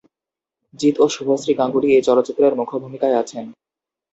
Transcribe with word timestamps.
জিৎ 0.73 0.95
ও 0.99 1.05
শুভশ্রী 1.07 1.53
গাঙ্গুলী 1.59 1.87
এই 1.91 2.03
চলচ্চিত্রের 2.07 2.53
মুখ্য 2.55 2.75
ভূমিকায় 2.83 3.19
আছেন। 3.21 3.45